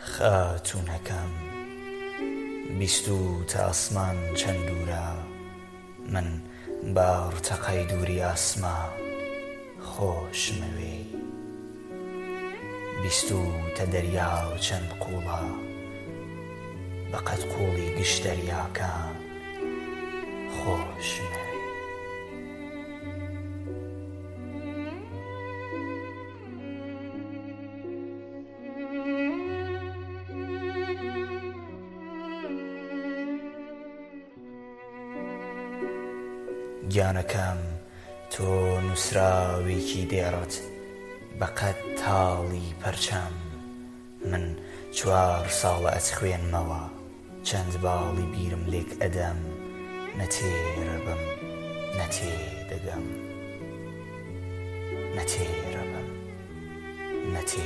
خاتونەکەم 0.00 1.30
بیست 2.78 3.08
و 3.08 3.44
تا 3.44 3.58
ئاسمان 3.64 4.34
چەند 4.36 4.62
دوورە 4.68 5.08
من 6.12 6.28
باڕتەقای 6.96 7.80
دووری 7.90 8.20
ئاسما 8.24 8.78
خۆشمەوێ 9.90 10.98
بیست 13.02 13.32
و 13.32 13.40
تە 13.76 13.80
دەریا 13.92 14.32
و 14.54 14.58
چەند 14.64 14.90
قوڵە 15.02 15.44
بەقەت 17.12 17.42
قوڵی 17.52 17.88
گشت 17.98 18.18
دەریاکە 18.26 18.92
خۆشمە 20.56 21.39
گیانەکەم 36.92 37.58
تۆ 38.32 38.44
نووسراوێکی 38.88 40.06
دێڕەت 40.12 40.54
بەقەت 41.40 41.78
تاڵی 42.00 42.68
پەرچەم 42.80 43.34
من 44.30 44.44
چوار 44.96 45.44
ساڵە 45.60 45.90
ئەچ 45.96 46.08
خوێنمەوە 46.18 46.82
چەند 47.48 47.74
باڵی 47.84 48.26
بیرم 48.34 48.64
لێک 48.72 48.90
ئەدەم 49.02 49.38
نەتێرە 50.18 50.96
بم 51.06 51.22
نەتێ 51.98 52.32
دەگەم 52.70 53.06
نەتێرە 55.16 55.84
بم 55.92 56.08
نەتێ 57.34 57.64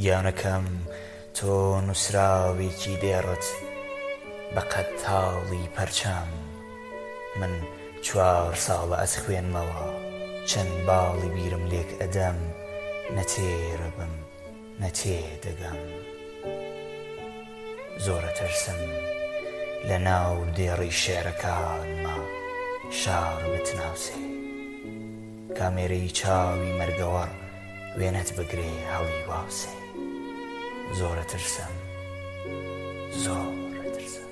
گیانەکەم 0.00 0.64
تۆ 1.36 1.52
نووسراوێکی 1.88 2.94
دێڕت 3.02 3.44
بە 4.54 4.62
قەت 4.72 4.90
تاڵی 5.04 5.64
پەرچام 5.76 6.30
من 7.40 7.52
چوار 8.04 8.52
ساڵە 8.66 8.96
ئەس 9.02 9.14
خوێنمەوە 9.22 9.86
چەند 10.50 10.74
باڵی 10.86 11.30
بیرم 11.36 11.64
لێک 11.72 11.90
ئەدەم 12.00 12.38
نەتێرە 13.16 13.90
بم 13.98 14.14
نەتێ 14.82 15.18
دەگەم 15.44 15.80
زۆرە 18.04 18.30
ترسم 18.38 18.80
لە 19.88 19.96
ناو 20.08 20.36
دێڕی 20.56 20.92
شێرەکانمە 21.02 22.18
شار 23.00 23.42
بتناوسێ 23.52 24.18
کامێرەی 25.58 26.10
چاوی 26.18 26.76
مەرگەوە 26.78 27.26
وێنەت 27.98 28.28
بگرێ 28.38 28.70
هەڵی 28.92 29.22
واوسێ 29.30 29.72
زۆرە 31.00 31.24
ترسم 31.32 31.68
زۆرە 33.24 33.88
ترسم 33.96 34.30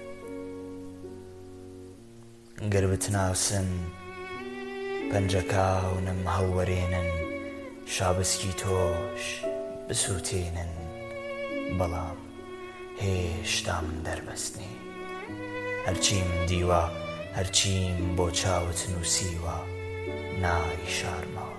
گەر 2.72 2.84
بتناسن 2.91 3.69
پەنجەکونم 5.12 6.20
هەوەرێنن 6.37 7.09
شابسکی 7.94 8.53
تۆش 8.60 9.25
بسووتێنن 9.88 10.72
بەڵام 11.78 12.19
هێشتا 13.03 13.78
من 13.84 13.97
دەربەستنی 14.06 14.75
هەرچیم 15.87 16.28
دیوە 16.49 16.82
هەرچیم 17.37 17.99
بۆ 18.16 18.26
چاوت 18.41 18.81
نووسیوە 18.93 19.59
نای 20.43 20.76
شارمەوە 20.99 21.50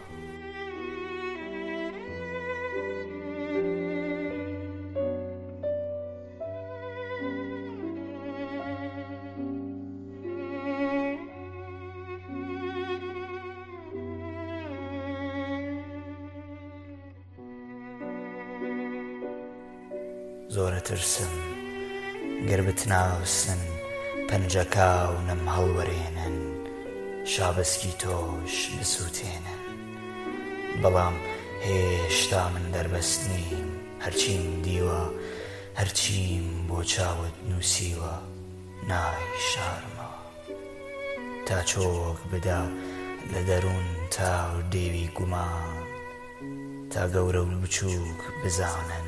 زۆرە 20.55 20.79
ترسم 20.87 21.29
گربت 22.49 22.81
ناوسن 22.91 23.57
پەنجەکاو 24.29 25.13
نەم 25.29 25.41
هەڵوەرێنن 25.55 26.35
شابسکی 27.33 27.93
تۆش 28.01 28.53
بسووتێنن 28.79 29.59
بەڵام 30.81 31.15
هێشتا 31.65 32.43
من 32.55 32.65
دەربەست 32.75 33.21
نیم 33.29 33.69
هەرچیم 34.03 34.47
دیوە 34.65 35.01
هەرچیم 35.79 36.47
بۆ 36.69 36.79
چاوت 36.93 37.35
نووسیوە 37.49 38.15
نای 38.89 39.21
شارمەوە 39.49 40.13
تا 41.47 41.57
چۆک 41.69 42.19
بدا 42.33 42.63
لە 43.33 43.41
دەروون 43.49 43.87
تاو 44.15 44.55
دێوی 44.73 45.07
گومان 45.17 45.83
تا 46.91 47.01
گەورە 47.13 47.39
و 47.43 47.45
بچووک 47.61 48.21
بزانن 48.45 49.07